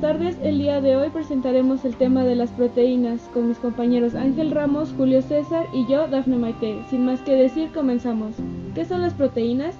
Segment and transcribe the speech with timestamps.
[0.00, 0.36] tardes.
[0.42, 4.92] El día de hoy presentaremos el tema de las proteínas con mis compañeros Ángel Ramos,
[4.96, 6.82] Julio César y yo, Dafne Maite.
[6.90, 8.34] Sin más que decir, comenzamos.
[8.74, 9.74] ¿Qué son las proteínas?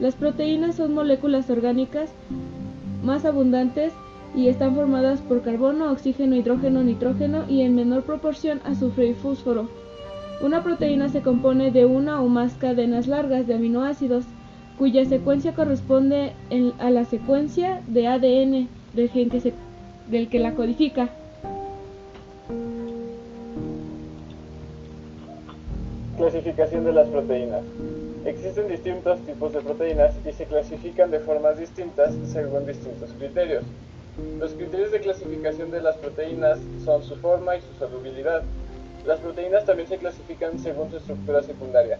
[0.00, 2.10] Las proteínas son moléculas orgánicas
[3.02, 3.92] más abundantes
[4.34, 9.68] y están formadas por carbono, oxígeno, hidrógeno, nitrógeno y en menor proporción azufre y fósforo.
[10.42, 14.24] Una proteína se compone de una o más cadenas largas de aminoácidos
[14.78, 16.32] cuya secuencia corresponde
[16.78, 19.52] a la secuencia de ADN del que
[20.08, 21.10] del que la codifica.
[26.16, 27.62] Clasificación de las proteínas.
[28.24, 33.64] Existen distintos tipos de proteínas y se clasifican de formas distintas según distintos criterios.
[34.40, 38.42] Los criterios de clasificación de las proteínas son su forma y su solubilidad.
[39.04, 41.98] Las proteínas también se clasifican según su estructura secundaria.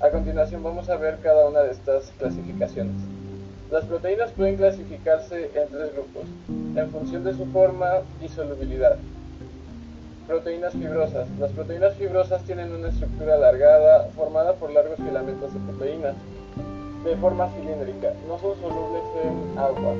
[0.00, 3.21] A continuación vamos a ver cada una de estas clasificaciones.
[3.72, 6.24] Las proteínas pueden clasificarse en tres grupos,
[6.76, 8.98] en función de su forma y solubilidad.
[10.26, 11.26] Proteínas fibrosas.
[11.40, 16.14] Las proteínas fibrosas tienen una estructura alargada formada por largos filamentos de proteínas,
[17.02, 18.12] de forma cilíndrica.
[18.28, 19.94] No son solubles en agua.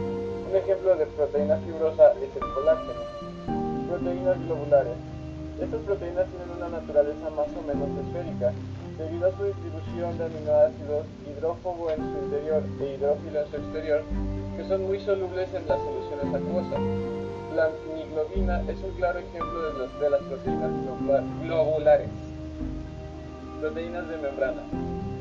[0.51, 3.89] Un ejemplo de proteína fibrosa es el colágeno.
[3.89, 4.99] Proteínas globulares.
[5.63, 8.53] Estas proteínas tienen una naturaleza más o menos esférica,
[9.03, 14.03] debido a su distribución de aminoácidos hidrófobo en su interior e hidrófilo en su exterior,
[14.57, 16.81] que son muy solubles en las soluciones acuosas.
[17.57, 20.71] La miniglobina es un claro ejemplo de, las proteínas
[21.43, 22.09] globulares.
[23.61, 24.63] Proteínas de membrana.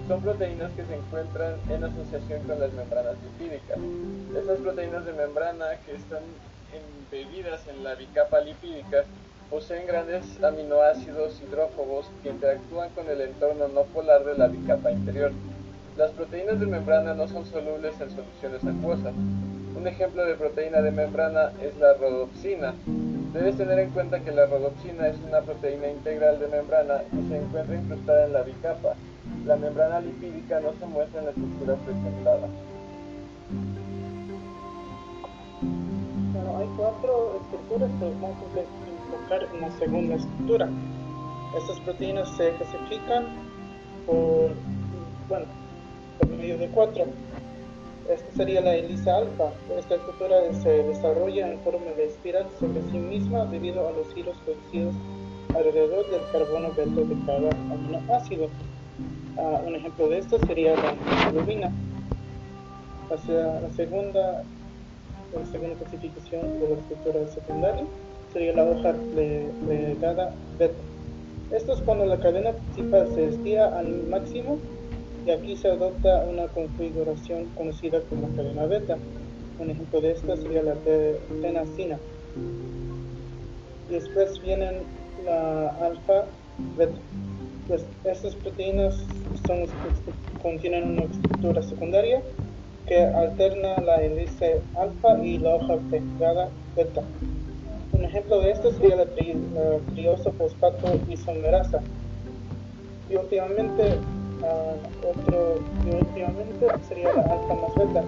[0.08, 3.78] Son proteínas que se encuentran en asociación con las membranas lipídicas.
[4.36, 6.24] Estas proteínas de membrana que están
[6.72, 9.04] embebidas en la bicapa lipídica
[9.52, 15.34] poseen grandes aminoácidos hidrófobos que interactúan con el entorno no polar de la bicapa interior.
[15.98, 19.14] Las proteínas de membrana no son solubles en soluciones acuosas.
[19.78, 22.74] Un ejemplo de proteína de membrana es la rodopsina.
[23.34, 27.38] Debes tener en cuenta que la rodopsina es una proteína integral de membrana y se
[27.38, 28.96] encuentra incrustada en la bicapa.
[29.46, 32.48] La membrana lipídica no se muestra en la estructura presentada.
[36.32, 38.38] Bueno, hay cuatro estructuras, pero vamos
[39.12, 40.70] a en la segunda estructura.
[41.58, 43.26] Estas proteínas se clasifican
[44.06, 44.52] por,
[45.28, 45.46] bueno,
[46.18, 47.06] por medio de cuatro.
[48.10, 49.52] Esta sería la elisa alfa.
[49.78, 54.36] Esta estructura se desarrolla en forma de espiral sobre sí misma debido a los giros
[54.46, 54.96] producidos
[55.56, 58.48] alrededor del carbono beta de cada aminoácido.
[59.38, 61.72] Uh, un ejemplo de esto sería la hemoglobina.
[63.10, 63.18] La
[63.76, 64.44] segunda,
[65.34, 67.84] la segunda clasificación de la estructura secundaria
[68.34, 70.74] sería la hoja plegada beta.
[71.52, 74.58] Esto es cuando la cadena principal se estira al máximo
[75.26, 78.98] y aquí se adopta una configuración conocida como cadena beta.
[79.60, 80.76] Un ejemplo de esta sería la
[81.42, 82.00] tenacina.
[83.90, 84.76] Después vienen
[85.26, 86.26] la alfa
[86.78, 86.98] beta.
[87.68, 88.96] Pues estas proteínas
[89.46, 89.66] son,
[90.42, 92.22] contienen una estructura secundaria
[92.88, 97.04] que alterna la hélice alfa y la hoja plegada beta.
[97.94, 99.36] Un ejemplo de esto sería la, tri,
[99.94, 101.82] trioso fosfato isomerasa.
[103.10, 103.98] Y últimamente,
[104.42, 108.04] uh, otro, y últimamente sería la alfa más beta.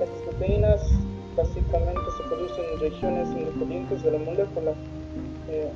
[0.00, 0.80] Estas proteínas
[1.36, 4.72] básicamente se producen en regiones independientes de la molécula.
[5.50, 5.68] Eh,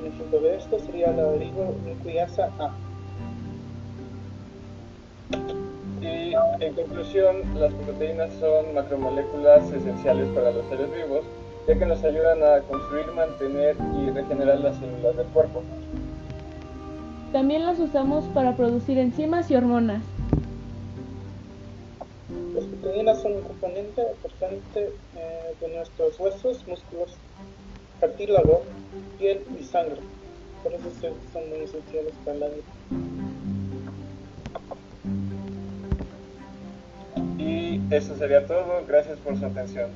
[0.00, 2.74] un ejemplo de esto sería la ribonucleasa A.
[6.00, 11.24] Y en conclusión, las proteínas son macromoléculas esenciales para los seres vivos
[11.66, 15.62] ya que nos ayudan a construir, mantener y regenerar las células del cuerpo.
[17.32, 20.02] También las usamos para producir enzimas y hormonas.
[22.54, 27.16] Las proteínas son un componente importante eh, de nuestros huesos, músculos,
[28.00, 28.62] cartílago,
[29.18, 29.98] piel y sangre.
[30.62, 30.84] Por eso
[31.32, 32.64] son muy esenciales para la vida.
[37.38, 38.84] Y eso sería todo.
[38.86, 39.90] Gracias por su atención.